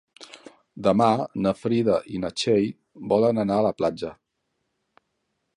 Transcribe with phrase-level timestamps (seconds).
[0.87, 1.09] Demà
[1.45, 2.67] na Frida i na Txell
[3.15, 4.15] volen anar a la platja.